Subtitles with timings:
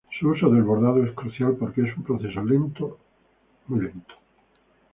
[0.19, 2.97] Su uso del bordado es crucial porque es un proceso lento
[3.69, 4.15] y lento.